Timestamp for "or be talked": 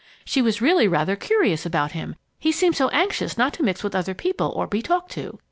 4.55-5.11